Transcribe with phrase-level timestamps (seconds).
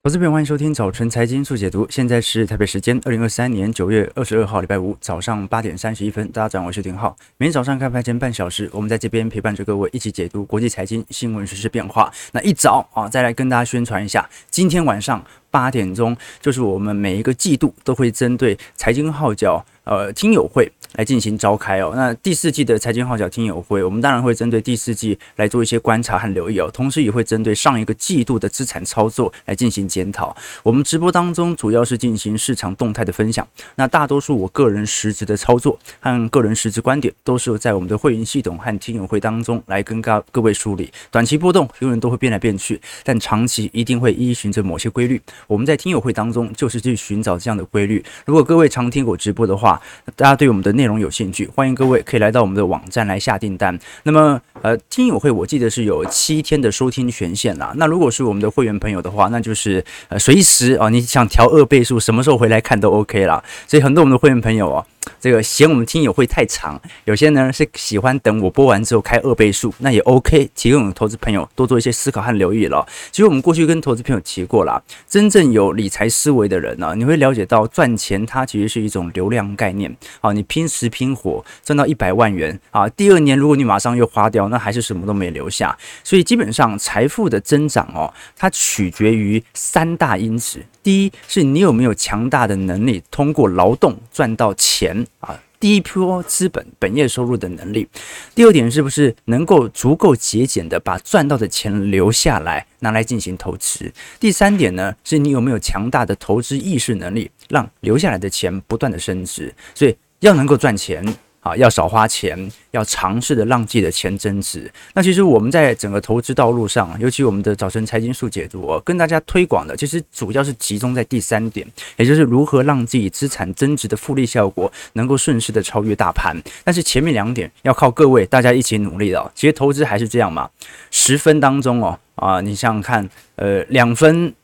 [0.00, 1.84] 投资朋友，欢迎收听早晨财经速解读。
[1.90, 6.24] 现在是台北时间二零二三年九月二十二号，礼拜五早上八点三十一分。
[6.30, 7.16] 大家早上好，我是廷浩。
[7.36, 12.12] 每天早上开盘前半小时，我们在这边陪伴着各位一起解读国际财经新闻、时事变化。
[12.30, 20.70] 那一早啊，再来跟大家宣传一下，今天晚上八点钟，就是我们每一个季度都会针对财经号角呃听友会。
[20.94, 21.92] 来进行召开哦。
[21.94, 26.70] 那第四季的财经号角听友会，我们当然会针对第四季来做一些观察和留意哦。
[26.72, 30.36] 同时也会针对上一个季度的资产操作来进行检讨。
[30.62, 33.46] 我们直播当中主要是进行市场动态的分享。
[33.76, 40.90] 那大多数我个人实质的操作和个人实质观点，都是在我们的会员系统和听友会当中来跟各各位梳理。
[41.10, 45.20] 短期波动永远都会变来变去，但长期一定会依循着某些规律。
[45.46, 48.04] 我们在听友会当中就是去寻找这样的规律。
[48.24, 49.80] 如果各位常听我直播的话，
[50.16, 53.76] 大家对我们的内容有兴趣，欢迎各位可以来到我们的网站来下订单。
[54.04, 57.74] 那么，呃，听友会我记得是有七天的收听权限啦。
[57.76, 63.42] 那如果是我们的会员朋友的话，那就是呃随时啊，你想调二倍速，什么时候回来看都 OK 啦。
[63.66, 64.86] 所以很多我们的会员朋友哦。
[65.20, 70.50] 这个嫌我们听友会太长，有些呢是喜欢等我播完之后开二倍速，那也 OK。
[70.54, 72.86] 提供投资朋友多做一些思考和留意了。
[73.10, 79.94] 其实我们过去跟投资朋友提过了，真正有理财思维的人呢、你会了解到赚钱它其实是一种流量概念。
[80.20, 85.76] 好，你拼死拼活赚到一百万元啊，第二年如果你马上又花掉，那还是什么都没留下。
[86.02, 90.60] 所以基本上财富的增长哦，它取决于三大因子。
[90.88, 97.86] 第一是你有没有强大的能力，通过劳动赚到钱啊，第一波资本本业收入的能力。
[98.34, 103.92] 第二点是不是能够足够节俭的把赚到的钱留下来，拿来进行投资。
[104.18, 109.54] 第三点呢，是你有没有强大的投资意识能力，让留下来的钱不断的升值。
[109.74, 111.04] 所以要能够赚钱。
[111.48, 114.70] 啊，要少花钱，要尝试的让自己的钱增值。
[114.92, 126.36] 那其实我们在整个投资道路上，尤其我们的早晨财经速解读，跟大家推广的，其实主要是集中在第三点，也就是如何让自己资产增值的复利效果能够顺势的超越大盘。
[126.62, 129.32] 但是前面两点要靠各位大家一起努力的。
[129.34, 130.50] 其实投资还是这样嘛，
[130.90, 134.34] 十分当中哦，啊，你想想看，呃，两分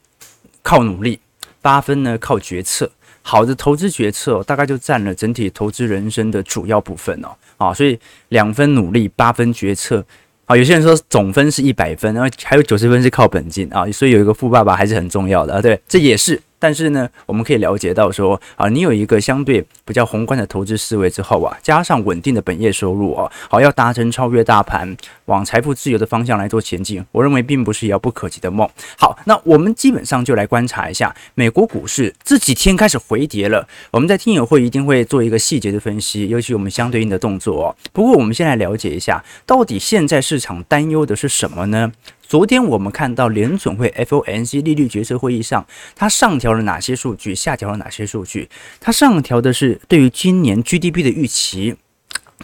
[0.62, 1.20] 靠努力，
[1.60, 2.90] 八分呢靠决策。
[3.26, 7.98] 好的投资决策大概就占了整体投资人生的主要部分哦，啊，所以
[8.28, 10.04] 两分努力，八分决策，
[10.44, 16.38] 啊，有些人说总分是一百分，然后还有九十分是靠本金啊，所以有一个富爸爸还是很重要的啊，对，这也是。
[16.64, 28.66] 但是呢，我们可以了解到说啊，你有一个相对比较宏观的投资思维之后啊，加上稳定的本业收入啊，好，要达成超越大盘、往财富自由的方向来做前进，我认为并不是遥不可及的梦。
[28.96, 33.68] 好，那我们基本上就来观察一下美国股市这几天开始回跌了。
[33.90, 37.76] 我们在听友会一定会做一个细节的分析，尤其我们相对应的动作。
[37.92, 41.92] 不过我们先来了解一下，到底现在市场担忧的是什么呢？
[42.26, 48.48] 昨天我们看到联准会 FOMC 利率决策会议上，它上调了哪些数据，下调了哪些数据？
[48.80, 51.76] 它上调的是对于今年 GDP 的预期，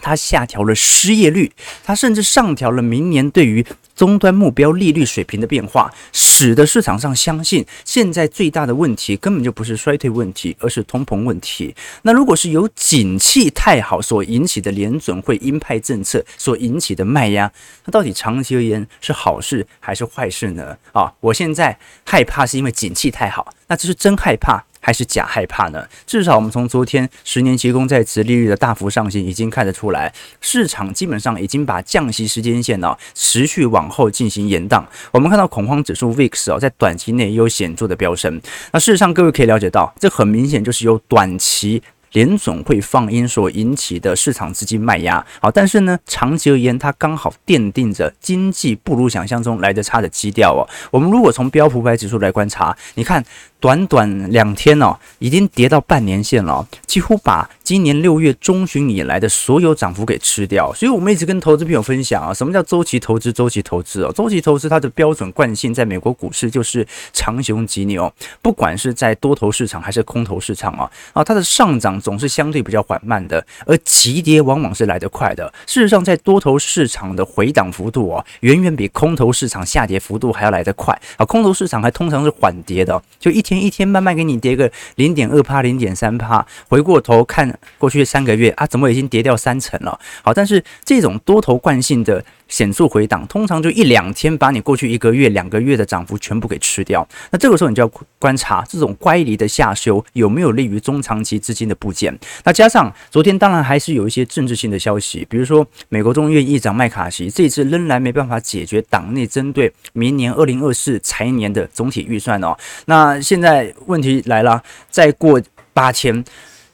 [0.01, 1.51] 它下调了失业率，
[1.83, 11.75] 它甚至上调了明年对于终端目标利率水平的变化，使得市场上相信，现在最大的问题根本就不是衰退问题，而是通膨问题。
[12.01, 17.51] 那如果是由景气太好所引起的联准会鹰派政策所引起的卖压，
[17.85, 20.75] 那到底长期而言是好事还是坏事呢？
[20.93, 24.65] 啊，我现在害怕是因为景气太好，那这是真害怕。
[24.81, 25.87] 还是假害怕呢？
[26.05, 30.11] 至少我们从昨天十年期公债殖利率的大幅上行已经看得出来，
[30.41, 34.83] 市场基本上已经把降息时间线呢持续往后进行延宕。
[35.11, 38.41] 我们看到恐慌指数 VIX 哦，在短期内有显著的飙升。
[38.73, 41.81] 那事实上，各位可以了解到，这很明显就是由短期。
[42.13, 50.67] 联总会放鹰所引起的市场资金卖压，好，但是呢，长期而言，它刚好奠定着经济不如想象中来得差的基调哦。
[50.91, 53.23] 我们如果从标普五百指数来观察，你看，
[53.61, 60.73] 短短两天哦，已经跌到半年线了，几乎把今年六月中旬以来的所有涨幅给吃掉。
[60.73, 63.31] 所以，我们一直跟投资朋友分享啊，什么叫周期投资？
[63.31, 68.11] 周期投资哦，周期投资它的标准惯性，在美国股市就是长熊急牛，
[68.41, 72.01] 不管是在多头市场还是空头市场啊，啊，它的上涨。
[72.01, 75.53] 总是相对比较缓慢的，而急跌往往是来得快的。
[75.67, 81.25] 事实上，在多头市场的回档幅度哦，远远比空头市场下跌幅度还要来得快啊。
[81.25, 86.45] 空头市场还通常是缓跌的，就一天一天慢慢给你跌个零点二趴、零点三趴。
[86.69, 89.99] 回过头看过去三个月啊，怎么已经跌掉三成了？
[90.21, 92.23] 好，但是这种多头惯性的。
[92.51, 97.07] 显著回档，通常就一两天把你过去一个月、两个月的涨幅全部给吃掉。
[97.29, 97.89] 那这个时候你就要
[98.19, 102.13] 观察这种乖离的下修有没有利于中长期资金的部件。
[102.43, 112.53] 那加上昨天当然还是有一些政治性的消息，比如说美国众议院议长麦卡锡这次仍然没办法解决党内针对明年二零二四财年的总体预算哦。
[112.83, 114.61] 那现现在问题来了，
[114.91, 115.41] 再过
[115.73, 116.23] 八天，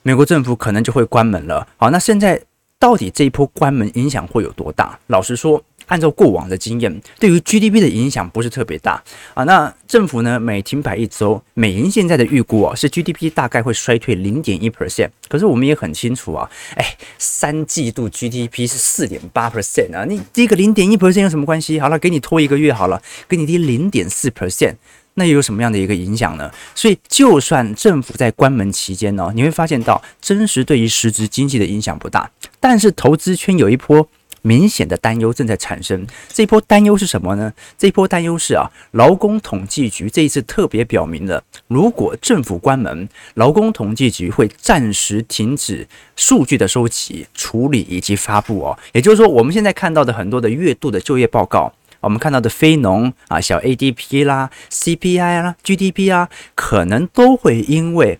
[0.01, 1.65] 美国政府可能就会关门了。
[1.77, 2.41] 好，那现在。
[2.79, 4.99] 到底这一波关门影响会有多大？
[5.07, 9.03] 老实说，按照过往的经验，对于 GDP 的影响不是特别大
[9.33, 9.43] 啊。
[9.45, 15.09] 那政府呢，每停摆一周，美银现在的预估啊，是 GDP 大概会衰退零点一 percent。
[15.27, 21.79] 可是我们也很清楚啊，哎，三季度 GDP 是四点八 percent 啊，你低个零点一 percent 有什么关系？
[21.79, 24.75] 好了，给你拖一个月好了，给你低零点四 percent。
[25.19, 26.51] 那又有什么样的一个影响呢？
[26.75, 32.29] 所以，就算政府在关门期间呢，你会发现到真实对于实质经济的影响不大，
[32.59, 34.07] 但是投资圈有一波
[34.43, 36.05] 明显的担忧正在产生。
[36.31, 37.51] 这一波担忧是什么呢？
[37.79, 48.77] 这一波担忧是啊，劳工统计局这一次特别表明了，如果政府关门，劳工统计局会暂时停止数据的收集、处理以及发布哦。
[48.93, 51.73] 也就是说，我们现在看到的很多的月度的就业报告。
[52.07, 58.17] 我们看到的非农啊，小 ADP 啦、CPI 啦、GDP 啊，可能都会因为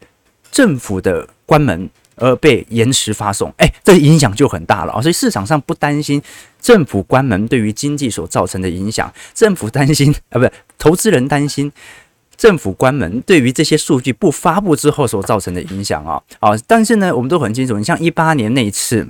[0.52, 3.50] 政府的关门而被延迟发送。
[3.58, 5.02] 哎，这影响就很大了啊！
[5.02, 6.22] 所以市场上不担心
[6.62, 11.72] 政府关门对于经济所造成的影响，政府担心 啊，不是投资人担心
[12.36, 16.22] 政府关门对于这些数据不发布之后所造成的影响啊。
[16.42, 19.08] 啊，但是呢，我们都很清楚，你像一八年那一次。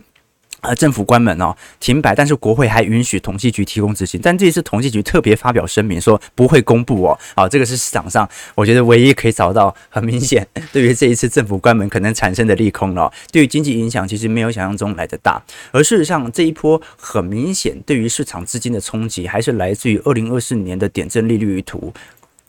[0.62, 4.20] 呃，政府关门哦，停摆，但是国会还允许统计局提供执行。
[4.24, 7.18] 但这一次统计局特别发表声明说不会公布哦。
[7.36, 13.12] 好，这个是市场上我觉得唯一可以找到很明显 对于这一次政府关门可能产生的利空了。
[13.32, 21.94] 对于经济影响其实没有想象中来得大，而事实上这一波很明显对于市场资金的冲击还是来自于二零二四年的点阵利率图。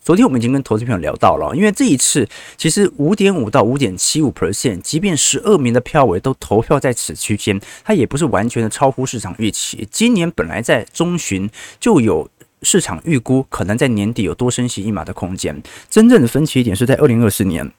[0.08, 2.26] 昨天我们已经跟投资朋友聊到了，因为这一次
[2.56, 9.86] 其实五点五到五点七五 percent，即便十二名的票委都投票在此区间，它也不是完全的超乎市场预期。
[9.90, 11.46] 今年本来在中旬
[11.78, 12.26] 就有
[12.62, 15.62] 市场预估，可能在年底有多升息一码的空间。
[15.90, 17.70] 真正的分歧点是在二零二四年，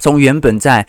[0.00, 0.86] 从原本在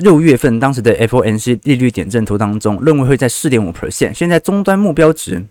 [0.00, 5.46] 六月份当时的 FOMC 利率点阵图当中，认为会在四点五 percent，现在终端目标值。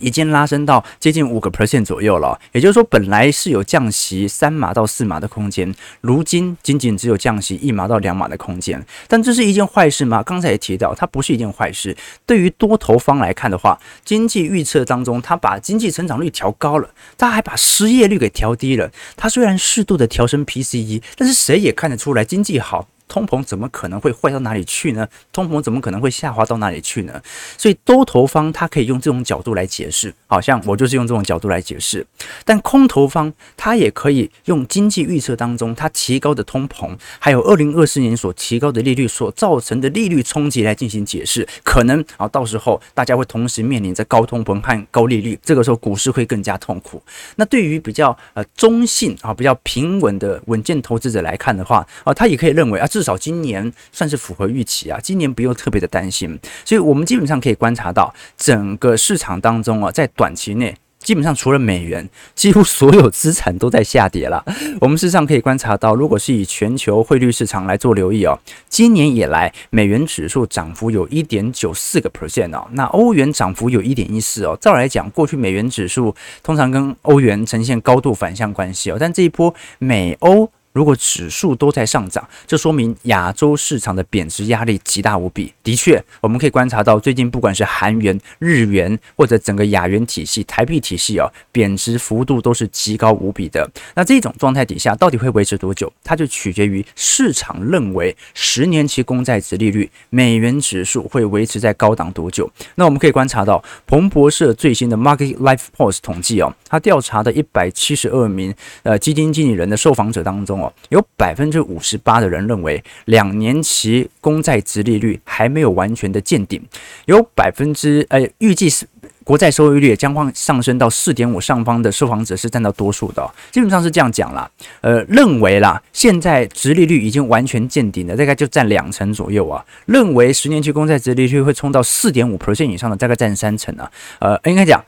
[0.00, 8.84] 已经拉升到接近五个 percent 左右了，也就是说，本来是有降息三码到四码的空间，如今仅仅只有降息一码到两码的空间。
[9.06, 10.22] 但这是一件坏事吗？
[10.22, 11.96] 刚才也提到，它不是一件坏事。
[12.24, 18.90] 对于多头方来看的话，经济预测当中，它把经济成长率调高了，它还把失业率给调低了。
[19.16, 22.88] 它虽然适度的调升 PCE，但是谁也看得出来经济好。
[23.08, 25.06] 通膨怎么可能会坏到哪里去呢？
[25.32, 27.22] 通膨怎么可能会下滑到哪里去呢？
[27.56, 32.04] 所以多头方他可以用这种角度来解释，好像我就是用这种角度来解释。
[32.44, 41.46] 但空头方他也可以用经济预测当中他提高的通膨，还有二零二四年所提高的利率所造成的利率冲击来进行解释。
[41.62, 47.00] 可能啊，到时候大家会同时面临着高通膨和高利率，这个时候股市会更加痛苦。
[47.36, 52.86] 那对于比较呃中性啊比较平稳的稳健投资者来看的话啊，他也可以认为啊。
[52.96, 64.42] 至少今年算是符合预期啊，今年不用特别的担心，所以我们基本上可以观察到整个市场当中啊，在短期内基本上除了美元，几乎所有资产都在下跌了。
[64.80, 68.38] 我们事实上可以观察到，如果是以全球汇率市场来做留意哦，
[68.70, 74.56] 今年以来美元指数涨幅有一点九四个 percent 哦，那欧元涨幅有一点一四哦。
[74.58, 80.50] 照来讲，过去美元指数通常跟欧元呈现高度反向关系哦，但这一波美欧。
[80.76, 85.50] 如果指数都在上涨，这说明亚洲市场的贬值压力极大无比。
[85.62, 93.66] 的确，我们可以观察到，最近不管是韩元、日元或者整个亚元体系、台币体系哦，贬值幅度都是极高无比的。
[93.94, 95.90] 那这种状态底下，到底会维持多久？
[96.04, 102.50] 它就取决于市场认为十年期公债值利率、美元指数会维持在高档多久。
[102.74, 110.65] 那我们可以观察到，彭博社最新的 Market Life Pulse 统计哦，他调查的一百七十二名呃基金经理人的受访者当中哦。
[110.88, 116.62] 有百分之五十八的人认为，两年期公债殖利率还没有完全的见顶，
[117.06, 118.86] 有百分之呃预计是
[119.24, 124.48] 国债收益率将会上升到四点五上方的受访者是占到多数的，基本上是这样讲啦，
[124.80, 134.82] 呃，认为啦，现在殖利率已经完全见顶了，大概就占两成左右啊，认为十年期公债殖利率会冲到四点五 percent 以上的大概占三成啊，呃，应该讲。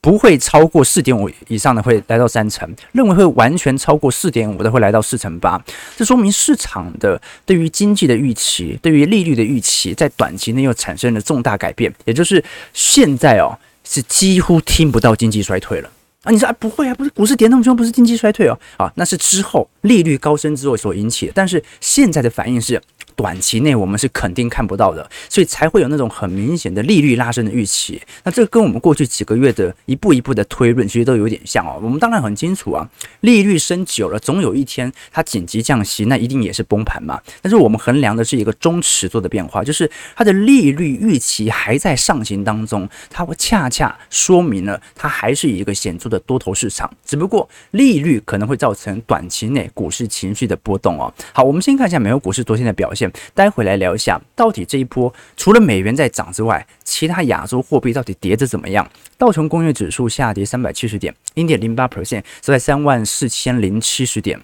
[0.00, 5.60] 不会超过四点五以上的会来到三成，认为会完全超过四点五的会来到四成八。
[5.96, 11.92] 这说明市场的对于经济的预期，对于利率的预期，在短期内又产生了重大改变。
[12.04, 15.90] 也就是现在哦，是几乎听不到经济衰退了
[16.22, 16.30] 啊！
[16.30, 21.32] 你说啊，不会啊，不是股市跌那么凶，不是经济衰退哦，啊，那是之后利率高升之后所引起的。
[21.34, 22.80] 但是现在的反应是。
[23.18, 28.00] 短期内我们是肯定看不到的，所以才会有那种很明显的利率拉升的预期。
[28.22, 31.80] 那这跟我们过去几个月的一步一步的推论，其实都有点像哦。
[31.82, 32.88] 我们当然很清楚啊，
[33.22, 37.20] 利率升久了，总有一天它紧急降息，那一定也是崩盘嘛。
[37.42, 51.12] 但是我们衡量的是一个中尺度的变化，就是它的利率预期还在上行当中，它会恰恰说明了它还是一个显著的多头市场，只不过利率可能会造成短期内股市情绪的波动哦。
[51.32, 53.07] 好，我们先看一下美国股市昨天的表现。
[53.34, 58.88] 待会来聊一下，到底这一波除了美元在涨之外，其他亚洲货币到底跌得怎么样？
[59.16, 64.40] 道琼工业指数下跌三百七十点，零点零八 percent，收在三万四千零七十点。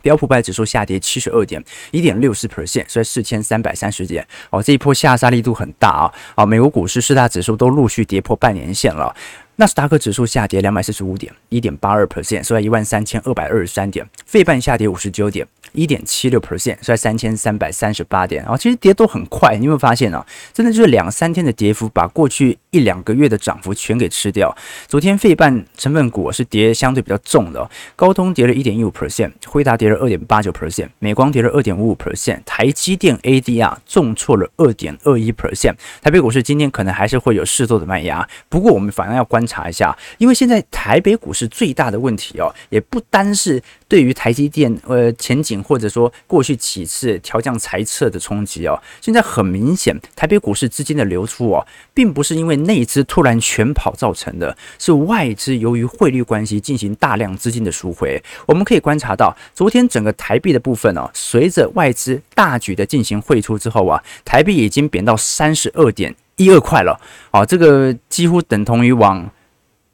[0.00, 4.26] 标普五百指数下跌七十二点，一点六四 percent，收在四千三百三十点。
[4.50, 6.14] 哦，这一波下杀力度很大啊！
[6.36, 9.14] 啊，美国股市四大指数都陆续跌破半年线了。
[9.60, 14.08] 纳斯达克指数下跌两百四十五点，一点八二 percent，收在一万三千二百二十三点。
[14.24, 15.44] 费半下跌五十九点。
[15.72, 20.24] 一点七六 percent，收在三千三百三十八点啊，其实跌都很快，你有没有发现啊？
[20.50, 24.56] 真的就是两三天的跌幅，把过去一两个月的涨幅全给吃掉。
[24.86, 35.74] 昨天费半成分股是跌相对比较重的，高通跌了一点一五 percent，辉达跌了二点八九 percent，美光跌了二点五五 percent，台积电 ADR 重挫了二点二一 percent。
[36.00, 45.48] 台北股市今天可能还是会有适度的卖压，不过我们反而要观察一下，因为现在台北股市最大的问题哦，也不单是对于台积电呃前景。
[45.68, 58.22] 或者说过去几次调降财测的冲击哦，现在很明显，台北股市资金的流出哦，并不是因为内资突然全跑造成的，是外资由于汇率关系进行大量资金的赎回。
[58.46, 66.98] 我们可以观察到，昨天整个台币的部分哦，随着外资大举的进行汇出之后啊，台币已经贬到三十二点一二块了
[67.30, 69.30] 啊，这个几乎等同于往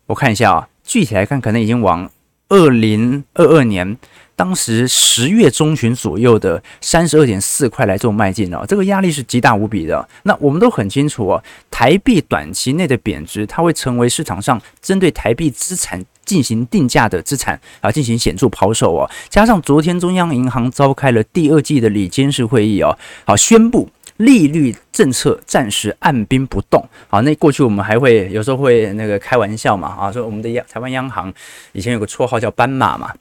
[0.06, 2.10] 我看一下啊，具体来看，可能已经往
[2.48, 3.96] 二零二二年。
[4.36, 10.08] 当时十月中旬左右的三十二点四块来做迈进哦，这个压力是极大无比的。
[10.24, 19.08] 那我们都很清楚哦，台币短期内的贬值，它会成为市场上针对台币资产进行定价的资产啊，进行显著抛售哦。
[19.28, 26.84] 加上昨天中央银行召开了第二季的理监事会议哦，好，宣布利率政策暂时按兵不动。
[27.08, 31.32] 好，那过去我们还会有时候会那个开玩笑嘛啊，说我们的央台湾央行
[31.72, 33.12] 以前有个绰号叫斑马嘛。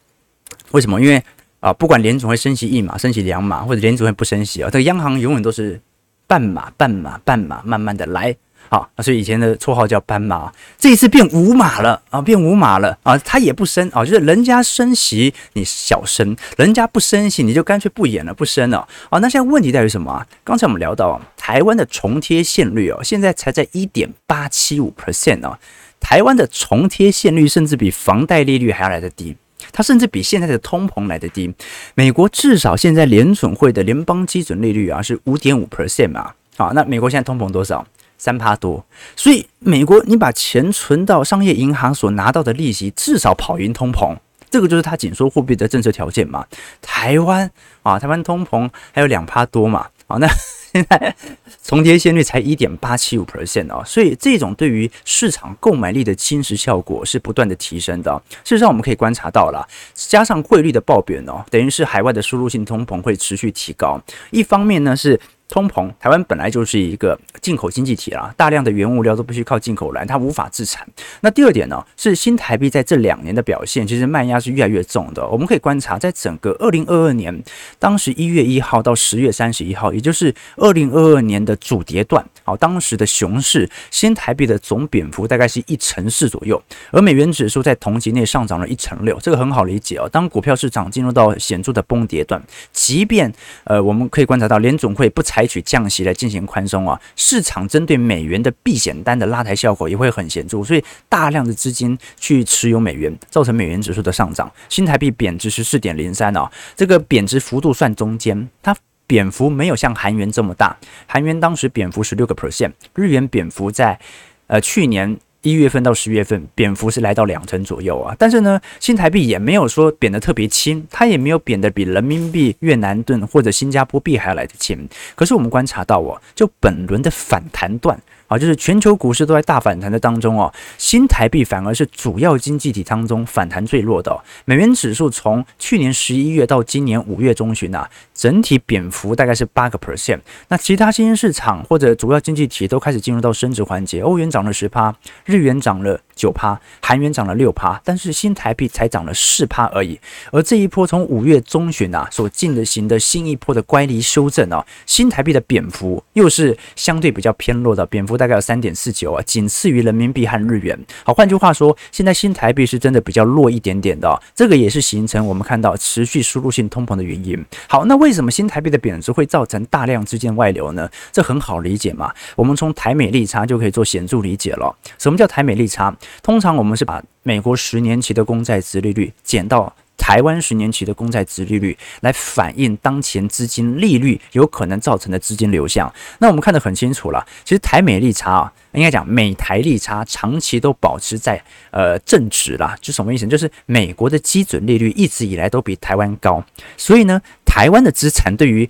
[0.72, 1.02] 为什么？
[1.02, 1.24] 因为
[1.60, 5.80] 啊，不管联总会升息一码、升息两码，或者联总会不升息啊，这个央行永远都是
[6.28, 8.36] 半码、半码、半码，慢慢的来。
[8.74, 18.80] 好，那所以以前的绰号叫斑马，这一次变五马了啊，变五马了啊，它也不升啊，就是人家升息你小升，人家不升息你就干脆不演了，不升了
[19.12, 19.20] 啊。
[19.20, 20.26] 那现在问题在于什么啊？
[20.44, 25.56] 刚才我们聊到台湾的重贴现率哦，现在才在一点八七五 percent 哦，
[26.00, 29.38] 台湾的重贴现率甚至比房贷利率还要来得低。
[29.72, 31.54] 它甚至比现在的通膨来得低。
[31.94, 37.86] 美国至少现在联准会的联邦基准利率啊是五点五 percent 嘛，好，那美国现在通膨多少？
[38.24, 38.86] 三趴多。
[39.18, 44.16] 所以美国你把钱存到商业银行所拿到的利息至少跑赢通膨，
[44.50, 46.46] 这个就是它紧缩货币的政策条件嘛。
[46.82, 47.52] 台湾
[47.82, 50.28] 啊，台湾通膨还有两趴多嘛，好，那。
[50.74, 51.16] 现在
[51.64, 58.20] 重叠现率才一点八七五 percent 哦，所以这种对于市场购买力的侵蚀效果是不断的提升的。
[58.44, 59.64] 事实上，我们可以观察到了，
[59.94, 64.02] 加上汇率的暴贬哦，等于是海外的输入性通膨会持续提高。
[64.32, 65.20] 一方面呢是。
[65.54, 70.84] 通膨，台湾本来就是一个进口经济体啦，大量的原物料都必须靠进口来，它无法自产。
[71.22, 75.24] 那第二点呢，是新台币在这两年的表现，其实卖压是越来越重的。
[75.28, 77.44] 我们可以观察，在整个二零二二年，
[77.78, 90.08] 当时一月一号到十月三十一号，也就是二零二二年的主跌段，好，当时的熊市，新台币的总贬幅大概是一成四左右，而美元指数在同级内上涨了一成六，这个很好理解哦。
[90.10, 93.32] 当股票市场进入到显著的崩跌段，即便
[93.66, 104.52] 呃，我们可以观察到联总会不采采取降息来进行宽松啊，市场针对美元的避险单的拉抬效果也会很显著，所以大量的资金去持有美元，造成美元指数的上涨。
[104.70, 110.76] 新台币贬值十四点零三啊，这个贬值幅度算中间，它蝙蝠没有像韩元这么大，
[111.08, 114.00] 韩元当时蝙蝠十六个 percent，日元蝙蝠在
[114.48, 115.18] 呃去年。
[115.44, 124.88] 一月份到十月份，蝙蝠是来到两成左右啊，但是呢，新台币也没有说贬得特别轻，它也没有贬得比人民币、越南盾或者新加坡币还要来得轻。
[125.16, 134.22] 可是我们观察到哦，就本轮的反弹段，啊，就是全球股市都在大反弹的当中哦，新台币反而是主要经济体当中反弹最弱的哦。
[134.46, 140.20] 美元指数从去年十一月到今年五月中旬啊，整体贬幅大概是八个 percent。
[140.48, 150.00] 那其他新兴市场或者主要经济体都开始进入到升值环节，欧元涨了十趴，日元涨了九趴，韩元涨了六趴，但是新台币才涨了四趴而已。
[150.32, 160.78] 而这一波从五月中旬啊所进行的新一波的乖离修正啊，新台币的贬幅又是相对比较偏弱的贬幅，大概有三点四九啊，仅次于人民币和日元。
[161.04, 167.44] 好，换句话说，现在新台币是真的比较弱一点点的，这个也是形成我们看到持续输入性通膨的原因。
[167.68, 170.90] 好，那为什么新台币的贬值会造成大量资金外流呢？
[171.12, 174.76] 这很好理解嘛，我们从台美利差就可以做显著理解了。
[174.98, 175.96] 什么叫台美利差？
[176.22, 185.92] 通常我们是把美国十年期的公债殖利率减到台湾十年期的公债殖利率，来反映当前资金利率有可能造成的资金流向。
[186.18, 191.42] 那我们看得很清楚了，其实台美利差啊，应该讲美台利差长期都保持在
[191.72, 193.26] 呃正值啦，就什么意思？
[193.28, 196.44] 就是美国的基准利率一直以来都比台湾高，
[196.76, 198.70] 所以呢，台湾的资产对于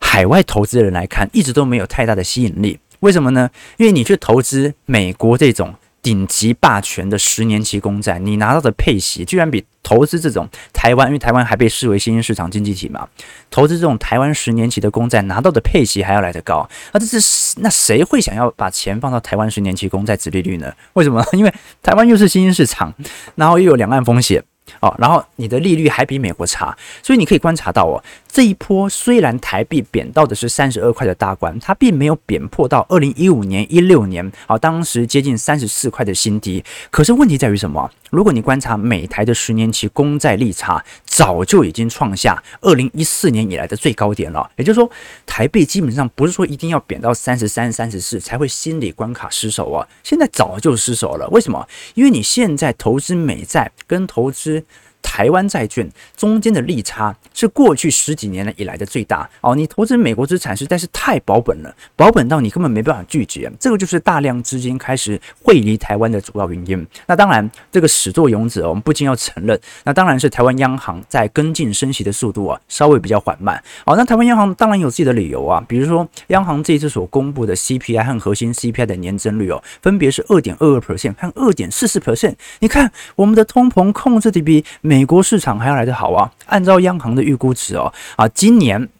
[0.00, 2.80] 海外投资人来看，一直都没有太大的吸引力。
[3.00, 3.48] 为什么呢？
[3.76, 5.74] 因为你去投资美国这种。
[6.02, 13.08] 顶级霸权的十年期公债，你拿到的配息居然比投资这种台湾，因为台湾还被视为新兴市场经济体嘛，
[13.50, 20.72] 投资这种台湾十年期的公债拿到的配息还要来得高，那这是那谁会想要把钱放到台湾十年期公债殖利率呢？
[20.94, 21.24] 为什么？
[21.34, 22.92] 因为台湾又是新兴市场，
[23.36, 24.42] 然后又有两岸风险。
[24.78, 36.64] 哦，然后你的利率还比美国差，所以你可以观察到哦，这一波虽然台币贬到的是三十二块的大关，它并没有贬破到二零一五年、一六年，啊，当时接近三十四块的新低。
[36.90, 37.90] 可是问题在于什么？
[38.10, 44.50] 如果你观察美台的十年期公债利差，早就已经创下二零一四年以来的最高点了。
[44.56, 44.90] 也就是说，
[45.26, 51.28] 台币基本上不是说一定要贬到三十三、三十四才会心理关卡失守啊，现在早就失守了。
[51.28, 51.68] 为什么？
[51.92, 54.64] 因为你现在投资美债跟投资
[55.02, 59.54] 台湾债券中间的利差是过去十几年来以来的最大哦。
[59.54, 63.52] 你投资美国资产实在是太保本了，保本到你根本没办法拒绝。
[63.58, 66.86] 这个就是大量资金开始汇离台湾的主要原因。
[67.06, 73.62] 那当然，这个始作俑者我们不禁要承认，那当然是台湾央行在跟进升息的速度啊，稍微比较缓慢。
[73.84, 82.34] 哦，那台湾央行当然有自己的理由啊，比如说央行这一次所公布的 CPI 和核心 CPI 的年增率哦，分别是二点二二 percent 和二点四四 percent。
[82.60, 86.30] 你看我们的通膨控制的比美国市场还要来得好啊！
[86.44, 88.90] 按照央行的预估值哦，啊，今年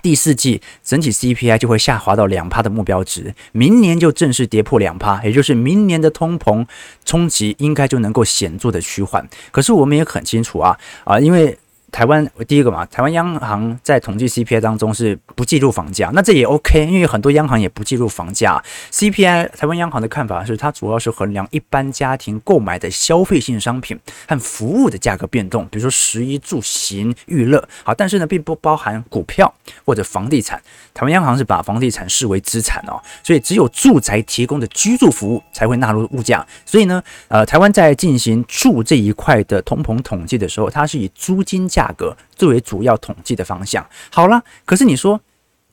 [0.00, 6.64] 第四季整体 CPI 就会下滑到两趴的目标值，明年就正式跌破两趴，也就是明年的通膨
[7.04, 9.28] 冲击应该就能够显著的趋缓。
[9.50, 11.58] 可是我们也很清楚啊，啊，因为。
[11.94, 18.60] 台湾第一个嘛，台湾央行在统计 CPI 当中是不计入房价，那这也 OK，因为很多央行也不计入房价。
[18.90, 29.54] CPI 台湾央行的看法是，它主要是衡量一般家庭购买的消费性商品和服务的价格变动，比如说食衣住行娱乐，好，但是呢，并不包含股票
[29.84, 30.60] 或者房地产。
[30.92, 36.44] 台湾央行是把房地产视为资产哦，所以只有住宅提供的居住服务才会纳入物价。
[36.66, 41.83] 所以呢，呃，台湾在进行住这一块的通膨统计的时候，它是以租金价。
[41.84, 43.84] 价格作为主要统计的方向。
[44.10, 45.20] 好了，可是你说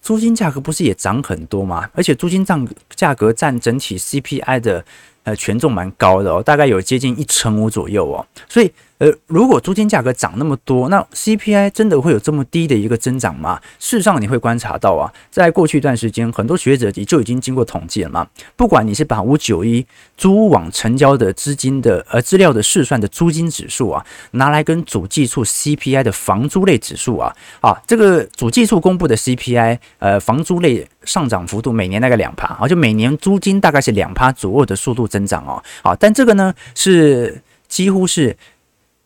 [0.01, 1.89] 租金价格不是也涨很多吗？
[1.93, 4.83] 而且租金涨价格占整体 CPI 的
[5.23, 8.71] 呃权重蛮高的哦，大概有接近一成五左右哦，所以。
[9.01, 13.59] 呃，如果租金价格涨那么多，那 CPI 真的会有这么低的一个增长吗？
[13.79, 18.27] 事实上，你会观察到啊，在过去一段时间，很多学者也就已经经过统计了嘛。
[18.55, 19.83] 不管你是把五九一
[20.15, 35.63] 租网成交的资金的呃资料的试算的租金指数啊，拿来跟主计处 CPI 的房租类指数啊，啊，这个主计处公布的 CPI 呃房租类上涨幅度每年大概两趴啊，就每年租金大概是两趴左右的速度增长哦。
[35.81, 38.37] 好，但这个呢是几乎是。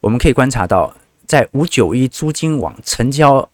[0.06, 3.50] 我们可以观察到，在五九一租金网成交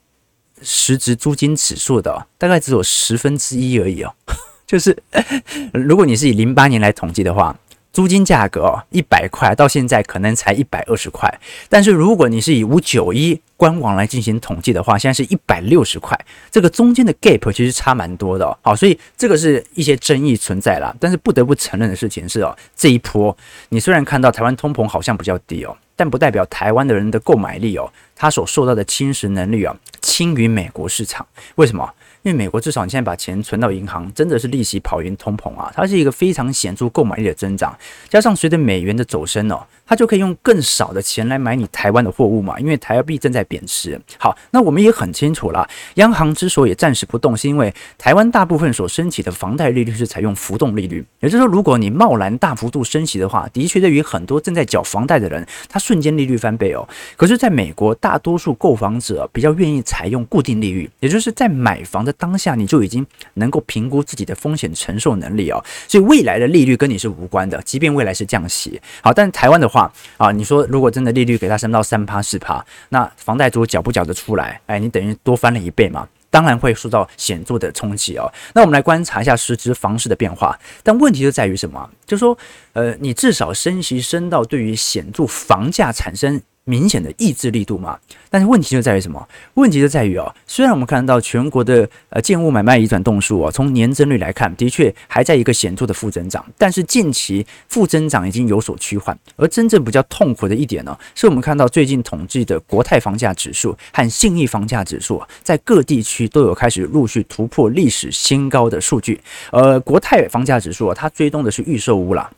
[0.61, 4.13] 实质租金指数的大概只有十分之一而已哦。
[4.67, 4.97] 就是
[5.71, 7.57] 如果你是以零八年来统计的话，
[7.93, 11.33] 租金价格哦一百块到现在可能才一百二十块。
[11.69, 16.19] 但是如果你是以五九一官网来进行统计的话，现在是一百六十块。
[16.51, 18.57] 这个中间的 gap 其实差蛮多的哦。
[18.61, 20.93] 好，所以这个是一些争议存在啦。
[20.99, 23.37] 但是不得不承认的事情是哦，这一波
[23.69, 25.77] 你虽然看到台湾通膨好像比较低哦。
[26.01, 31.23] 但不代表台湾的人的购买力哦，他所受到的侵蚀能力啊，轻于美国市场。
[31.57, 31.93] 为什么？
[32.23, 37.75] 因为美国至少你现在把钱存到银行，真的是利息跑赢通膨啊，它是一个非常显著购买力的增长，
[38.09, 43.99] 加上随着美元的走升哦，它就可以用更少的钱来买你台湾的货物嘛，因为台币正在贬值。
[44.17, 56.87] 好，那我们也很清楚了，央行之所以暂时不动，是因为台湾大部分所升起的房贷利率是采用浮动利率，也就是说，如果你贸然大幅度升息的话，的确对于很多正在缴房贷的人，他瞬间利率翻倍哦。
[57.17, 65.63] 可是，在美国，大多数购房者比较愿意采用固定利率，也就是在买房的当下，你就已经能够评估自己的风险承受能力哦。
[65.87, 68.81] 所以，未来的利率跟你是无关的，即便未来是降息。
[69.01, 74.59] 好，但台湾的话啊，你说如果真的利率给它升到三趴四趴，那房贷族缴不缴得出来？
[74.65, 76.07] 哎，你等于多翻了一倍嘛。
[76.29, 78.31] 当然会受到显著的冲击哦。
[78.53, 80.57] 那我们来观察一下实质房市的变化。
[80.81, 81.89] 但问题就在于什么？
[82.05, 82.37] 就说，
[82.71, 86.41] 呃，你至少升息升到对于显著房价产生。
[86.65, 87.97] 明显的抑制力度嘛，
[88.29, 89.27] 但是问题就在于什么？
[89.55, 99.17] 问题就在于哦，虽然我们看到全国的呃建物买卖移转栋数啊，从年增率来看，的确还在一个显著的负增长，但是近期负增长已经有所趋缓。
[99.35, 109.19] 而真正比较痛苦的一点呢，是我们看到最近统计的国泰房价指数和信义房价指数，在各地区都有开始陆续突破历史新高的数据。
[109.51, 112.31] 呃，国泰房价指数啊，它追踪的是预售屋啦。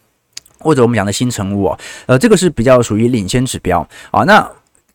[0.63, 4.23] 或者我们讲的新成屋哦，呃，这个是比较属于领先指标啊。
[4.23, 4.49] 那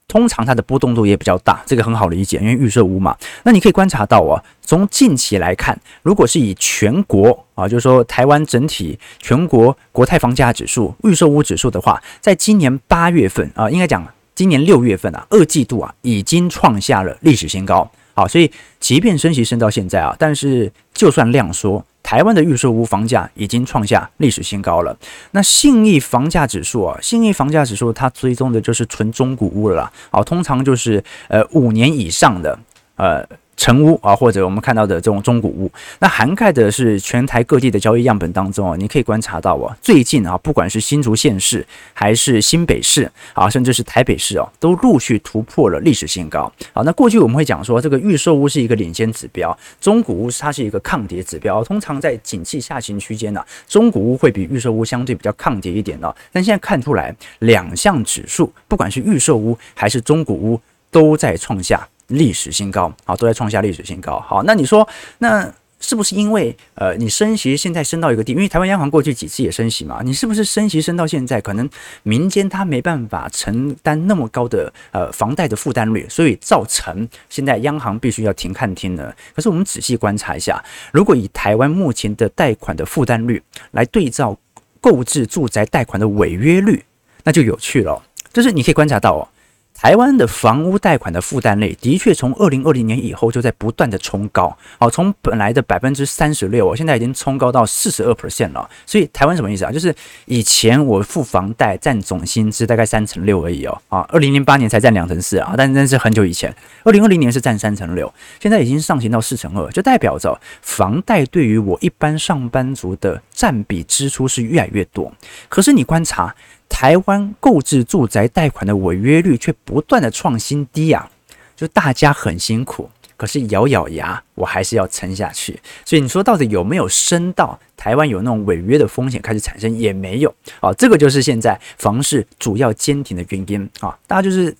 [0.09, 3.15] 通常它的波动度也比较大，这个很好理解，因为预售屋嘛。
[3.43, 17.91] 那你可以观察到啊，从近期来看，如果是以全国啊，就是说台湾整体全国国泰房价指数、预售屋指数的话，在今年八月份啊，应该讲今年六月份啊，二季度啊，已经创下了历史新高。
[18.19, 18.51] 好，所以
[18.81, 21.85] 即便升息升到现在啊，但是就算量说。
[22.03, 24.97] 台湾的预售屋房价已经创下历史新高了。
[25.33, 29.93] 那信义房价指数啊，信义房价指数它追踪的就是纯中古屋了啦。
[30.11, 32.59] 好，通常就是呃五年以上的
[32.97, 33.25] 呃。
[33.59, 46.51] 成屋啊，或者我们看到的这种中古屋，那涵盖的是全台各地的交易样本当中啊，你可以观察到啊，最近啊，不管是新竹县市还是新北市啊，甚至是台北市哦，都陆续突破了历史新高。
[46.73, 51.65] 好，那过去我们会讲说，这个预售屋是一个领先指标，中古屋它是一个抗跌指标。
[51.65, 56.15] 通常在景气下行区间呢，中古屋会比预售屋相对比较抗跌一点的。
[56.31, 60.61] 但现在看出来，两项指数，不管是预售屋还是中古屋，
[60.93, 61.89] 都在创下。
[62.09, 64.21] 历史新高，好，都在创下历史新高。
[64.21, 64.87] 好，那你说，
[65.19, 71.71] 那是不是因为呃，你升息现在升到一个地，因为台湾央行过去几次也升息嘛，你是不是升息升到现在，可能
[72.03, 79.15] 民间他没办法承担那么高的呃房贷的负担率，所以造成现在央行必须要停看听呢？
[79.37, 80.61] 可是我们仔细观察一下，
[80.93, 83.41] 如果以台湾目前的贷款的负担率
[83.71, 84.37] 来对照
[84.81, 86.83] 购置住宅贷款的违约率，
[87.23, 89.29] 那就有趣了，就是你可以观察到哦。
[89.75, 98.69] 台湾的房屋贷款的负担率的确从二零二零年以后就在不断的冲高，好，从本来的百分之三十六，现在已经冲高到四十二 percent 了。
[98.85, 99.71] 所以台湾什么意思啊？
[99.71, 106.53] 就是以前我付房贷占总薪资大概三成六而已哦，啊，二零零八年才占两成四啊，但那是很久以前，
[106.83, 115.13] 二零二零年是占三成六，现在已经上行到四成二，就代表着房贷对于我一般上班族的占比支出是越来越多。
[115.49, 116.35] 可是你观察。
[116.71, 121.11] 台湾购置住宅贷款的违约率却不断的创新低啊，
[121.57, 125.59] 就大家很辛苦，可是咬咬牙，我还是要撑下去。
[125.87, 129.75] 所以你说到底有没有升到台湾有那种违约的风险开始产生？
[129.79, 133.99] 也没有啊，这个就是现在房市主要坚挺的原因啊。
[134.07, 134.55] 大家就是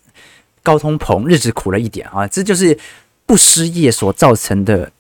[0.63, 2.77] 高通膨，日子苦了一点啊，这就是
[3.27, 4.91] 不失业所造成的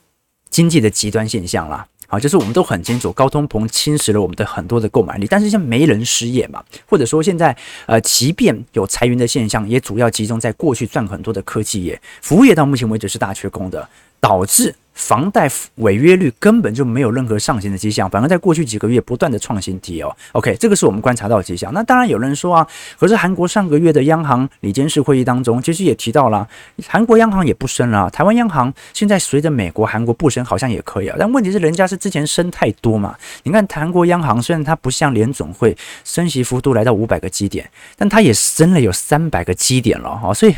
[0.50, 1.86] 经济的极端现象啦。
[2.08, 13.88] 啊，就是我们都很清楚，高通膨侵蚀了我们的很多的购买力，但是像没人失业嘛，或者说现在呃，即便有裁员的现象，也主要集中在过去赚很多的科技业，服务业到目前为止是大缺工的，
[14.20, 14.74] 导致。
[14.98, 20.14] 房贷违约率根本就没有任何上行的迹象，反而在过去几个月不断的创新低哦。
[20.32, 21.72] OK，这个是我们观察到的迹象。
[21.72, 22.66] 那当然有人说啊，
[22.98, 26.46] 可是韩国上个月的央行里监事会议当中，其实也提到了，
[26.88, 31.16] 韩国央行也不升了，台湾央行现在随着美国、韩国不升，好像也可以啊。
[31.16, 33.14] 但问题是，人家是之前升太多嘛。
[33.44, 40.54] 你看韩国央行虽然它不像联总会升息幅度来到五百个基点，但它也升了有三百个基点了哈，所以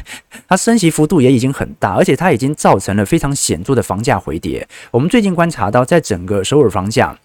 [0.48, 7.18] 它升息幅度也已经很大，而且它已经造成了非常显著的房价回回跌，我们最近观察到，在整个首尔房价，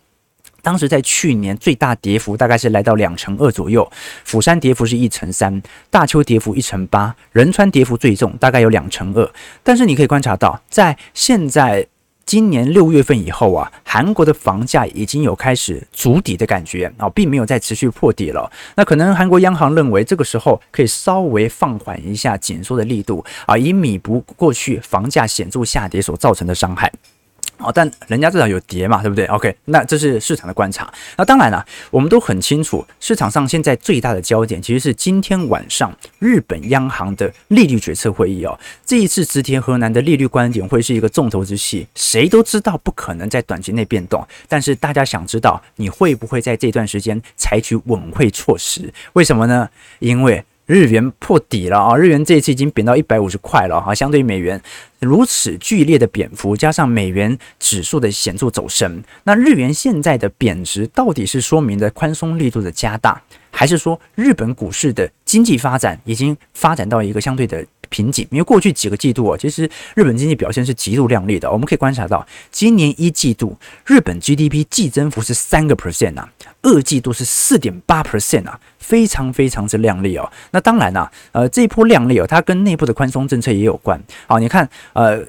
[0.63, 3.87] 当时在去年最大跌幅大概是来到两成二左右，
[4.23, 9.31] 釜山跌幅是一成三，大邱跌幅一成八，仁川跌幅最重，大概有两成二。
[9.61, 11.85] 但是你可以观察到，在现在
[12.25, 18.51] 今年六月份以后啊，韩国的房价已经有开始筑底的感觉啊，并没有再持续破底了。
[18.75, 26.91] 那可能韩国央行认为这个时候可以稍微放缓一下紧缩的力度啊，以弥补过去房价显著下跌所造成的伤害。
[27.57, 30.91] 哦，但人家至少有跌嘛，对不对？OK，那这是市场的观察。
[31.17, 38.59] 那当然了，我们都很清楚，市场上现在最大的焦点其实是今天晚上日本央行的利率决策会议哦。
[38.85, 48.93] 这一次植田河南的利率观点会是一个重头之戏，谁都知道不可能在短期内变动，但是大家想知道你会不会在这段时间采取稳汇措施？
[49.13, 49.69] 为什么呢？
[49.99, 51.95] 因为日元破底了啊！
[51.95, 54.59] 日元这一次已经贬到一百五十块了哈，相对于美元
[54.99, 68.27] 如此剧烈的贬幅，加上美元指数的显著走升，那日元现在的贬值到底是说明的宽松力度的加大，还是说日本股市的经济发展已经发展到一个相对的瓶颈？
[68.31, 76.27] 因为过去几个季度啊，其实日本经济表现是极度亮丽的，我们可以观察到，今年一季度日本 GDP 季增幅是三个 percent 啊，
[76.63, 78.59] 二季度是四点八 percent 啊。
[78.85, 83.99] 非常非常之靓丽哦，那当然啦、呃，这一波靓丽哦，它跟内部的宽松政策也有关。
[84.27, 85.19] 好，你看，呃，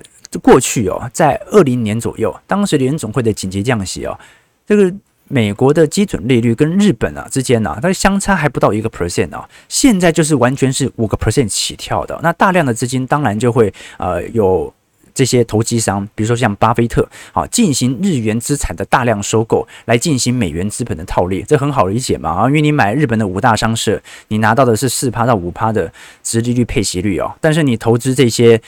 [0.43, 4.19] 过去哦，在二零年左右，当时联总会的紧急降息哦，
[4.67, 4.93] 这个
[5.29, 14.73] 美国的基准利率跟日本啊之间呢、啊，它相差还不到一个 percent 啊，现在就是完全是五个 percent 起跳的，那大量的资金当然就会呃有。
[15.17, 25.91] 这些投机商，比如说像巴菲特，啊，进行日元资产的大量收购，来进行美元资本的套利，这很好理解嘛，啊，因为你买日本的五大商社，你拿到的是四趴到五趴的
[26.23, 28.61] 殖利率配息率哦，但是你投资这些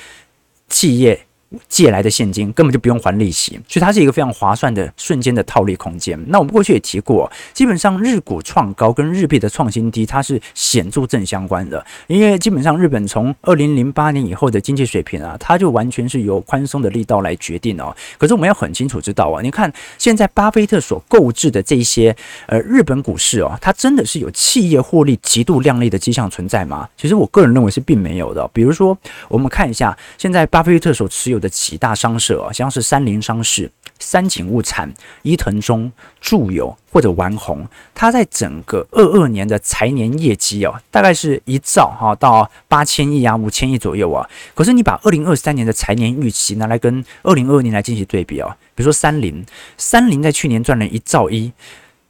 [0.69, 1.28] 企业。
[1.67, 6.19] 借来的现金根本就不用还利息，所以它是一个非常划算的瞬间的套利空间。
[6.29, 11.83] 那我们过去也提过，基本上日股创高跟日币的创新低，它是显著正相关的。
[12.07, 17.97] 因为基本上日本从二零零八年以后的经济水平啊，它就完全是由宽松的力道来决定哦。
[18.19, 22.15] 可是我们要很清楚知道啊，你看现在巴菲特所购置的这些
[22.47, 26.87] 呃日本股市哦，它真的是有企业获利极度亮丽的迹象存在吗？
[26.95, 28.47] 其实我个人认为是并没有的。
[28.53, 28.95] 比如说，
[29.31, 31.38] 我们看一下现在巴菲特所持有。
[31.39, 44.29] 的几大商社啊，像是三菱商事、三井物产、伊藤忠、住友或者丸红，它在整个二二年的财年业绩哦，大概是一兆哈到八千亿啊、五千亿左右啊。
[44.55, 49.45] 可是你把二零二三年的财年预期拿来跟二零二二年来进行对比啊，比如说三菱，
[49.77, 51.53] 三菱在去年赚了一兆一，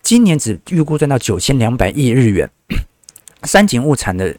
[0.03, 2.51] 今年只预估赚到九千两百亿日元。
[3.45, 4.37] 三井物产的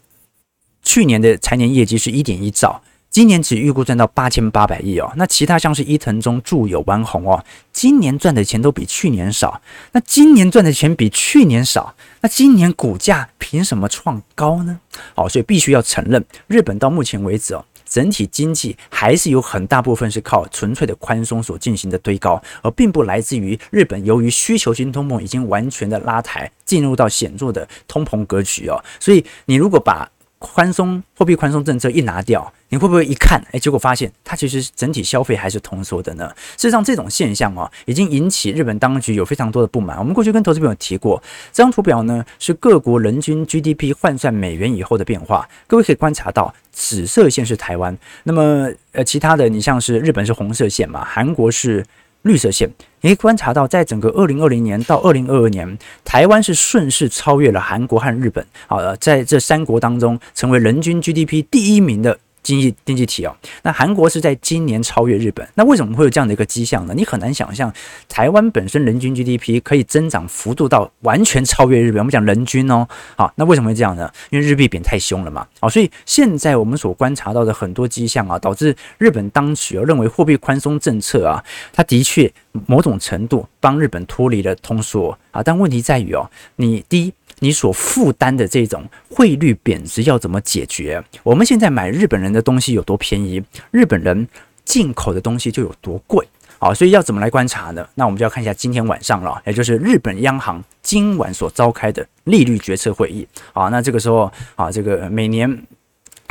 [0.84, 2.82] 去年的财年业绩是一点一兆。
[3.10, 7.43] 今年只预估赚到八千八百亿哦，那其他像是伊藤忠、住友、丸红哦，
[7.74, 9.60] 今年赚的钱都比去年少。
[9.93, 14.80] 那今年赚的钱比去年少，那今年股价凭什么创高呢？
[15.15, 28.80] 哦，所以必须要承认，日本到目前为止哦，整体经济还是有很大部分是靠纯粹的宽松所进行的推高，而并不来自于日本由于需求型通膨已经完全的拉抬，进入到显著的通膨格局哦。
[29.00, 30.08] 所以你如果把
[30.39, 36.34] 宽松货币宽松政策一拿掉，你会不会一看，哎，结果发现它其实整体消费还是通缩的呢？
[36.58, 39.99] 事实上，这种现象啊，已经引起日本当局有非常多的不满。
[39.99, 41.21] 我们过去跟投资朋友提过，
[41.52, 45.47] 这张图表呢是各国人均 GDP 换算美元以后的变化。
[45.67, 51.86] 各位可以观察到，紫色线是台湾，那么呃，其他的你像是日本是红色线嘛，韩国是。
[52.24, 52.70] 绿色线，
[53.02, 62.20] 你可以观察到，在整个二零二零年到二零二二年，台湾是顺势超越了韩国和日本，啊，在这三国当中，成为人均 GDP 第一名的。
[62.41, 66.93] 经济经济体哦，那韩国是在今年超越日本，那为什么会有这样的一个迹象呢？
[66.95, 67.71] 你很难想象，
[68.08, 71.99] 台湾本身人均 GDP 可以增长幅度到完全超越日本。
[71.99, 74.10] 我们讲人均哦，好，那为什么会这样呢？
[74.30, 82.32] 因为日币贬太凶了嘛，好，所以现在我们所观察到的很多迹象啊，导致日本当局认为货币宽松政策啊，它的确
[82.68, 87.14] 某种程度帮日本脱离了通缩啊，但问题在于哦，你第一。
[87.42, 91.02] 你所负担的这种汇率贬值要怎么解决？
[91.24, 94.28] 我们现在买日本人的东西有多便宜，日本人
[94.66, 96.28] 进口的东西就有多贵。
[96.58, 97.88] 好，所以要怎么来观察呢？
[97.96, 103.26] 那我们就要看一下今天晚上了，也就是日本央行今晚所召开的利率决策会议。
[103.54, 105.50] 好，那这个时候啊，这个每年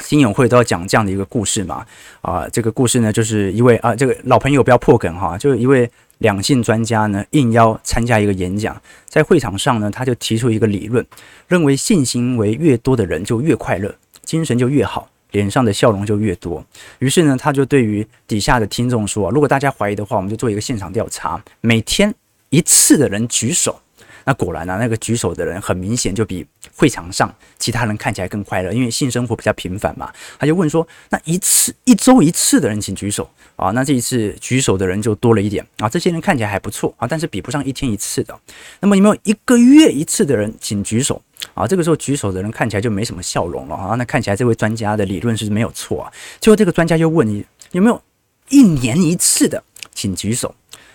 [0.02, 1.84] 新友会都要讲这样的一个故事嘛。
[2.20, 5.90] 啊，这个故事呢，就是一位啊，这个老朋友不要破梗哈，就是一位。
[6.18, 11.06] 两性专家呢，应邀参加一个演讲，在会场上呢，他就提出一个理论，
[11.46, 16.64] 认为性行为越多的人就越快乐，精神就越好，脸上的笑容就越多。
[16.98, 22.12] 于是呢，他就对于底下的听众说：“如果大家怀疑的话，我们就做一个现场调查，每天
[22.48, 23.80] 一次的人举手。”
[24.28, 30.12] 那果然、啊，那个举手的人很明显就比会场上其他人看起来更快乐，因为性生活比较频繁嘛。
[30.38, 35.88] 他就问说：“那一次一周一次的人，请举手啊。”那这一次举手的人就多了一点啊。
[35.88, 38.38] 这些人看起来还不错啊，但是比不上一天一次的。
[38.80, 41.22] 那么有没有一个月一次的人，请举手
[41.54, 41.66] 啊？
[41.66, 43.94] 这个时候举手的人看起来就没什么笑容了啊。
[43.94, 46.12] 那看起来这位专家的理论是没有错啊。
[46.38, 47.98] 最后这个专家又问你有没有
[48.50, 49.64] 一年一次的，
[49.94, 50.54] 请举手。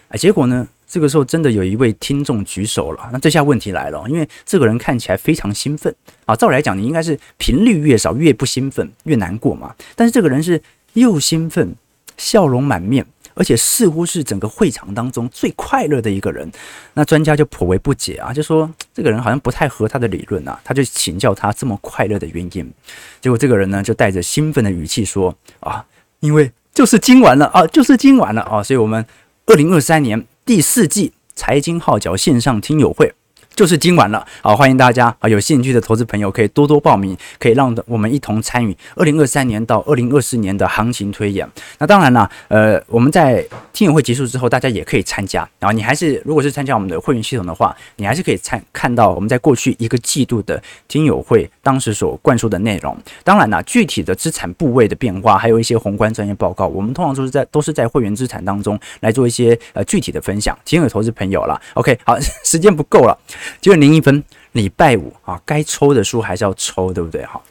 [0.09, 3.09] 啊，结果呢，这个时候真的有一位听众举手了。
[3.11, 5.91] 那这下问题来了，因为这个人看起来非常兴奋
[6.27, 6.35] 啊。
[6.35, 9.73] 照理来讲，你应该是频率越少越不兴奋越难过嘛。
[9.95, 10.61] 但是这个人是
[10.93, 11.75] 又兴奋，
[12.15, 13.03] 笑容满面。
[13.33, 16.47] 而且似乎是整个会场当中最快乐的一个人，
[16.93, 22.71] 那专家就颇为不解啊，就说这个人好像不太合他的理论啊，他就请教他这么快乐的原因。
[23.19, 25.83] 结果这个人呢就带着兴奋的语气说啊，
[26.19, 29.03] 因为就是今晚了啊，就是今晚了啊，所以我们
[29.47, 33.13] 二零二三年第四季财经号角线上听友会。
[33.55, 41.47] 就是今晚了，好，欢迎大家啊，有兴趣的投资朋友可以多多报名，可以让我们一同参与二零二三年到二零二四年的行情推演。
[41.77, 45.47] 那当然了，呃，我们在听友会结束之后，大家也可以参加。
[45.59, 52.97] 然后你还是如果是参加我们的会员系统的话，你还是可以参看到我们在过去一个季度的听友会当时所灌输的内容。
[53.23, 61.61] 当然了，具体的资产部位的变化，还有一些宏观专业报告，我们通常都是在都是在会员资产当中来做一些呃具体的分享，提供给投资朋友了。
[61.75, 63.15] OK，好，时间不够了。
[63.61, 67.25] 就是零一分，礼拜五啊，该抽的书还是要抽，对不对？
[67.25, 67.41] 哈，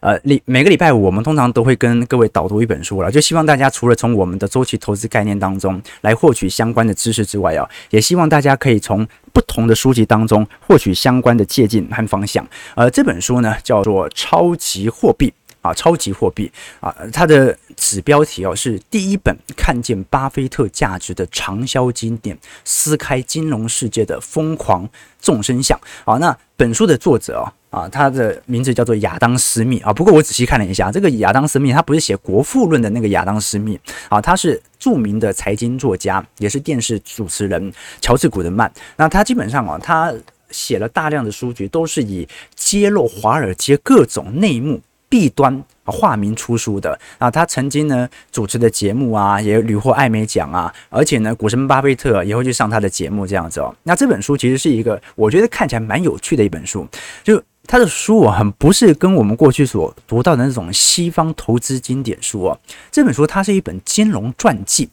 [0.00, 12.46] 呃，礼每个礼拜五我们通常都会跟各位导读一本书了，就希望大家除了从我们的周期投资概念当中来获取相关的知识之外啊，也希望大家可以从不同的书籍当中获取相关的借鉴和方向。
[12.74, 15.28] 呃，这本书呢叫做《超级货币》。
[15.64, 24.88] 啊，超级货币啊，它的子标题哦是第一本看见巴菲特价值的畅销经典，撕开金融世界的疯狂
[25.20, 25.78] 众生相。
[26.04, 29.92] 啊，那本书的作者哦啊，他的名字叫做亚当斯密啊。
[29.92, 38.72] 不过我仔细看了一下，这个亚当斯密他不是写《国富论》的那个亚当斯密啊，他是著名的财经作家，也是电视主持人乔治·古德曼。
[38.96, 40.12] 那他基本上啊，他
[40.50, 44.80] 写了大量的书籍，都是以揭露华尔街各种内幕。
[45.06, 53.74] 弊端，化名出书的啊，他曾经呢主持的节目啊，也屡获艾美奖啊，而且呢，股神巴菲特也会去上他的节目这样子哦。
[53.82, 56.86] 那这本书其实是一个我觉得看起来蛮有趣的一本书，
[57.22, 62.58] 就他的书啊，很不是跟我们过去所读到的那种西方投资经典书哦。
[62.90, 64.88] 这本书它是一本金融传记，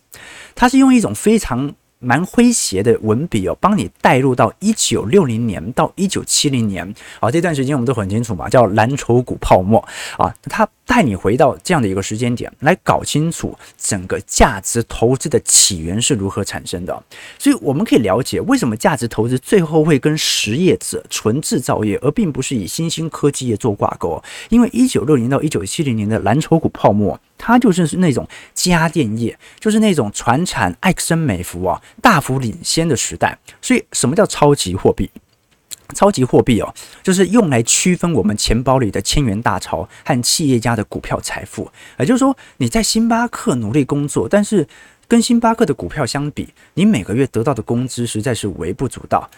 [0.55, 1.73] 它是用一种非常。
[2.01, 9.79] 蛮诙谐的文笔哦，帮你带入到一九六零年到一九七零年啊，这段时间我们都很清楚嘛，叫蓝筹股泡沫
[10.17, 17.03] 啊，它带你回到这样的一个时间点，来搞清楚整个价值投资的起源是如何产生的。
[17.37, 24.21] 所以我们可以了解为什么价值投资最后会跟实业者、纯制造业，而并不是以新兴科技业做挂钩。
[24.49, 27.19] 因为一九六零到一九七零年的蓝筹股泡沫。
[27.43, 33.35] 它就是那种家电业，就是那种传产艾克森美孚啊大幅领先的时代。
[33.59, 35.09] 所以，什么叫超级货币？
[35.95, 36.73] 超级货币哦，
[37.03, 41.69] 就是用来区分我们钱包里的千元大钞和企业家的股票财富。
[41.97, 44.65] 也就是说，你在星巴克努力工作，但是
[45.07, 49.29] 跟星巴克的股票相比，你每个月得到的工资实在是微不足道。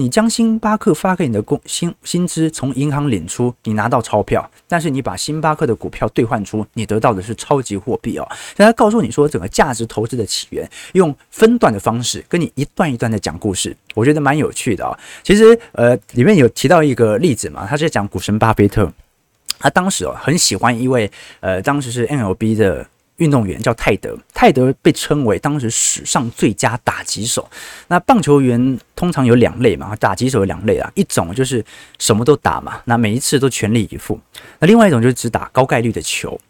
[0.00, 8.26] 你将星巴克发给你的工薪薪资从银行领出，你拿到钞票，但是你把星巴克的股票兑换出，你得到的是超级货币哦。
[8.56, 14.98] 所以他告诉你说，整个价值投资的起源，用分段的方式跟你一段一段的讲故事，我觉得蛮有趣的啊。
[15.22, 18.90] 其实呃，里面有提到一个例子嘛，他是讲股神巴菲特，
[19.58, 21.10] 他当时哦很喜欢一位
[21.40, 22.86] 呃，当时是 MLB 的。
[23.20, 27.48] 运动员叫泰德，泰德被称为当时史上最佳打击手。
[27.88, 31.64] 那棒球员通常有两类嘛，打击手有两类啊，一种就是
[31.98, 34.18] 什么都打嘛，那每一次都全力以赴；
[34.58, 36.40] 那另外一种就是只打高概率的球。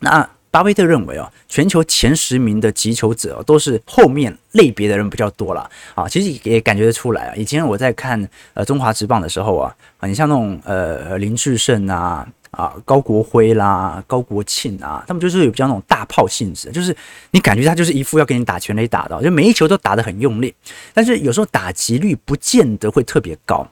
[0.00, 6.06] 那巴菲特认为哦，全球前十名的击球者都是后面类别的人比较多了啊。
[6.06, 12.28] 其实也感觉得出来啊，以前我在看呃中华职棒的时候啊，很，像那种呃林智胜啊。
[12.54, 16.96] 啊，高国辉啦，高国庆啊，他们就是有比较那种大炮性质，就是
[17.32, 20.54] 你感觉他就是一副要给你打全垒打的，就每一球都打得很用力，
[20.92, 23.66] 但是有时候打击率不见得会特别高。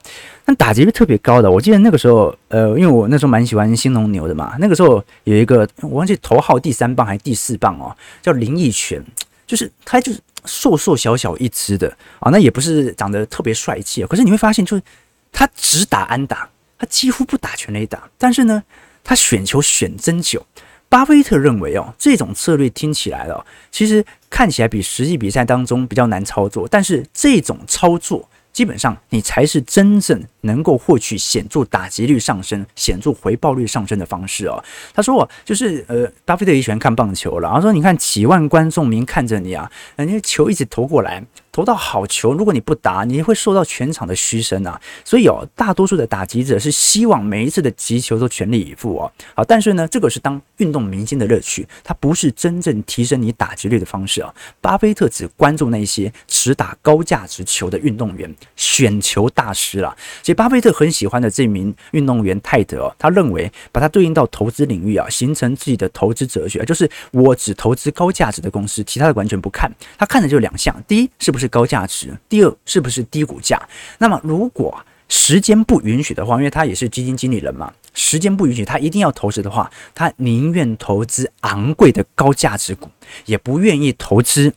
[0.45, 9.01] 但打击率特别高的，我记得那个时候，呃，因为我那时候蛮喜欢新农牛的嘛，那个时候有一个我忘记头号第三棒还是第四棒哦，叫林益全，
[9.47, 11.87] 就是他就是瘦瘦小小一只的
[12.19, 14.83] 啊，那也不是长得特别帅气，可是你会发现，就是
[15.31, 16.49] 他只打安打。
[16.83, 18.61] 他几乎不打全垒打，但是呢，
[19.05, 20.45] 他选球选真久。
[20.89, 28.27] 巴菲特认为哦，这种策略听起来哦，其实看起来比实际比赛当中比较难操作，但是这种操作。
[28.51, 34.63] 基本上，你才是真正能够获取显著打击率上升、显著回报率上升的方式哦。
[34.93, 37.47] 他说：“哦，就是呃，巴菲特也喜欢看棒球了。
[37.47, 44.81] 然后说，你看几万观众明看着你啊，人家球一直投过来，投到好球，如果你不打，你会受到全场的嘘声啊。
[45.05, 49.11] 所以哦，大多数的打击者是希望每一次的击球都全力以赴哦。
[49.35, 54.33] 好，但是呢，这个是当运动明星的乐趣，它不是真正提升你打击率的方式啊。
[54.59, 59.95] 巴菲特只关注那些只打高价值球的运动员，选球大师啦。
[60.23, 69.71] 所以巴菲特很喜欢的这名运动员泰德哦，他认为把它对应到投资领域啊，形成自己的投资哲学，就是我只投资高价值的公司，其他的完全不看。
[69.99, 73.61] 他看的就两项：第一，是不是是高价值；第二，是不是低股价。
[73.97, 74.79] 那么如果
[75.09, 82.89] 时间不允许的话，因为他也是基金经理人嘛，时间不允许，他一定要投资的话，他宁愿投资昂贵的高价值股，
[83.25, 84.53] 也不愿意投资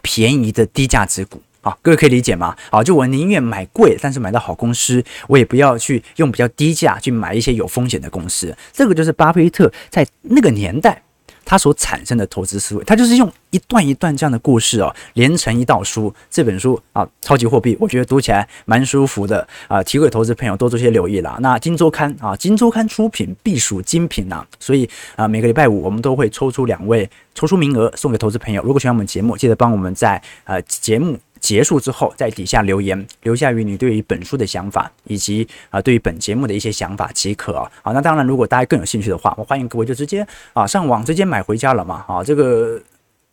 [0.00, 1.42] 便宜的低价值股。
[1.60, 2.54] 啊，各位可以理解吗？
[2.70, 8.54] 啊，就我宁愿买贵，但是买到好公司，我也不要去用比较低价去买一些有风险的公司。
[8.70, 11.02] 这个就是巴菲特在那个年代
[11.44, 16.12] 他所产生的投资思维，他就是用一段一段这样的故事哦，连成一道书。
[16.30, 21.36] 这本书啊，超级货币，我觉得读起来蛮舒服的啊，提给投资朋友多做些留意啦。
[21.40, 28.62] 那金周刊啊，金周刊出品必属精品呐，所以啊，每个礼拜五我们都会抽出两位，抽出名额送给投资朋友。
[28.62, 31.18] 如果喜欢我们节目，记得帮我们在呃节目。
[31.44, 37.70] 结束之后，在底下留言，留下于你对于本书的想法，以及啊对于本节目的一些想法即可啊。
[37.82, 42.02] 好，那当然，如果大家更有兴趣的话，我欢迎各位就直接啊上网直接买回家了嘛。
[42.08, 42.80] 啊，这个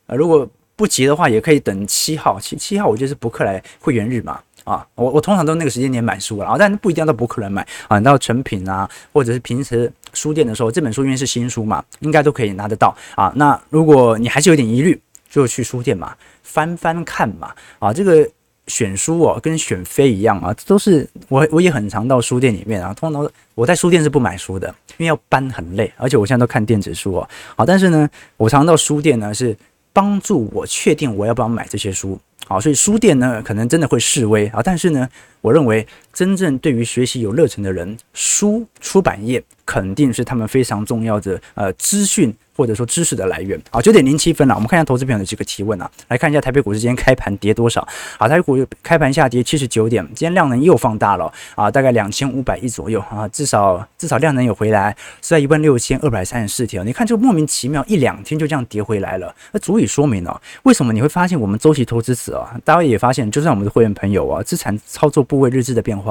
[0.08, 0.46] 呃如果
[0.76, 4.42] 不急的话，也可以等七号，七七号我觉得是博客来会员日嘛。
[4.66, 13.32] 啊，我我通常都那个时间点买书了啊，但不一定要到博客来买啊，你到诚品啊，或者是平时书店的时候，这本书因为是新书嘛，应该都可以拿得到啊。
[13.38, 16.14] 那如果你还是有点疑虑，就去书店嘛。
[16.44, 18.28] 翻翻看嘛，啊，这个
[18.68, 22.94] 选书哦，跟选妃一样啊，都是我我也很常到书店里面啊。
[22.94, 24.68] 通常我在书店是不买书的，
[24.98, 27.30] 因为要搬很累，而且我现在都看电子书哦。
[27.56, 29.56] 好，但是呢，我常到书店呢，是
[29.92, 32.20] 帮助我确定我要不要买这些书。
[32.48, 35.08] 好，所以书店呢，可能真的会示威啊，但是呢，
[35.42, 35.86] 我认为
[36.22, 42.32] 真正对于学习有热忱的人，书出版业肯定是他们非常重要的呃资讯。
[42.54, 47.82] 或者说知识的来源啊，九点零七分了，我们看一下投资朋友的几个提问啊，来看一下台北股市今天开盘跌多少
[48.20, 48.28] 啊？
[48.28, 56.84] 台北股开盘下跌七十九点，今天量能又放大了啊，大概两千五百亿左右啊，至少至少量能有回来，是在一万六千二百三十四条。
[56.84, 66.11] 你看就莫名其妙一两天就这样跌回来了，那足以说明了为什么你会发现我们周期投资者啊，大家也发现，就算我们的会员朋友啊，资产操作部位日志的变化，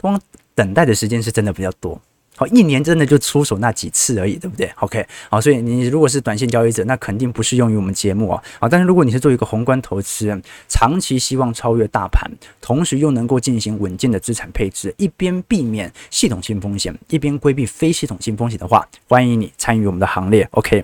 [0.00, 0.20] 光
[0.54, 2.00] 等待的时间是真的比较多。
[2.36, 8.42] 好，一年真的就出手那几次而已，对不对？OK，好，所以你如果是短线交易者，那肯定不适用于我们节目啊。
[8.60, 12.30] 啊，但是如果你是做一个宏观投资人，长期希望超越大盘，
[12.62, 20.48] 同时又能够进行稳健的资产配置，一边避免系统性风险，一边规避非系统性风险的话，欢迎你参与我们的行列。
[20.52, 20.82] OK，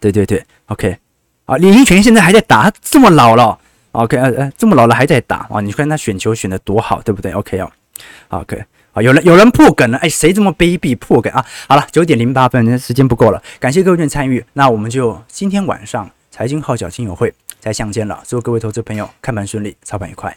[0.00, 0.98] 对对对，OK，
[1.46, 3.58] 啊，李林权现在还在打，他这么老了
[3.92, 5.60] ，OK，呃呃，这么老了还在打啊？
[5.60, 7.70] 你看他选球选的多好，对不对？OK 哦
[8.28, 8.64] ，OK。
[8.92, 11.42] 啊，有人有人破梗了，哎，谁这么卑鄙破梗啊？
[11.66, 20.36] 好了，九点零八分，时间不够了，感谢各位的参与，那我们就今天晚上财经号角亲友会再相见了，祝各位投资朋友看盘顺利，操盘愉快。